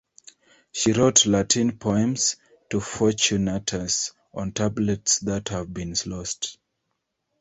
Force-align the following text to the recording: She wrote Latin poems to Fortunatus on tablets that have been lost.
She 0.71 0.93
wrote 0.93 1.27
Latin 1.27 1.77
poems 1.77 2.35
to 2.71 2.79
Fortunatus 2.79 4.13
on 4.33 4.51
tablets 4.51 5.19
that 5.19 5.49
have 5.49 5.71
been 5.71 5.93
lost. 6.07 6.57